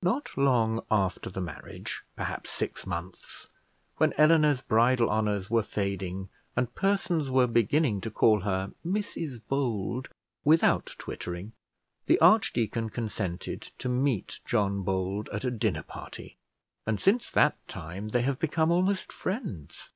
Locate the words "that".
17.32-17.58